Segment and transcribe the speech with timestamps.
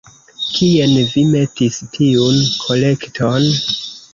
[0.53, 3.49] Kien vi metis tiun kolekton?